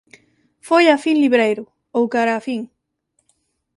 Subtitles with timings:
[0.67, 1.63] Foi á fin libreiro,
[1.97, 2.61] ou cara á fin.